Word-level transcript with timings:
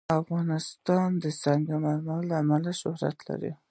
افغانستان 0.21 1.09
د 1.23 1.25
سنگ 1.43 1.65
مرمر 1.83 2.21
له 2.29 2.35
امله 2.43 2.71
شهرت 2.81 3.17
لري. 3.27 3.51